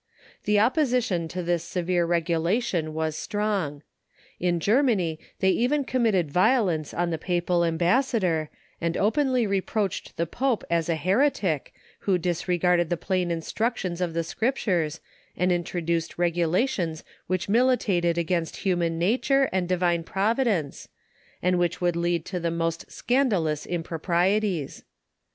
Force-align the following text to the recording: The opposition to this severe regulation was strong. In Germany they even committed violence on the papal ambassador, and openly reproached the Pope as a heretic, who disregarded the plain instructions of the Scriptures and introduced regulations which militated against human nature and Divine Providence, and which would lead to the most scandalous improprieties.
The 0.45 0.59
opposition 0.59 1.27
to 1.27 1.43
this 1.43 1.63
severe 1.63 2.07
regulation 2.07 2.95
was 2.95 3.15
strong. 3.15 3.83
In 4.39 4.59
Germany 4.59 5.19
they 5.41 5.51
even 5.51 5.83
committed 5.83 6.31
violence 6.31 6.91
on 6.91 7.11
the 7.11 7.19
papal 7.19 7.63
ambassador, 7.63 8.49
and 8.81 8.97
openly 8.97 9.45
reproached 9.45 10.17
the 10.17 10.25
Pope 10.25 10.63
as 10.71 10.89
a 10.89 10.95
heretic, 10.95 11.71
who 11.99 12.17
disregarded 12.17 12.89
the 12.89 12.97
plain 12.97 13.29
instructions 13.29 14.01
of 14.01 14.15
the 14.15 14.23
Scriptures 14.23 15.01
and 15.37 15.51
introduced 15.51 16.17
regulations 16.17 17.03
which 17.27 17.47
militated 17.47 18.17
against 18.17 18.57
human 18.57 18.97
nature 18.97 19.49
and 19.51 19.69
Divine 19.69 20.03
Providence, 20.03 20.87
and 21.43 21.59
which 21.59 21.79
would 21.79 21.95
lead 21.95 22.25
to 22.25 22.39
the 22.39 22.49
most 22.49 22.91
scandalous 22.91 23.67
improprieties. 23.67 24.83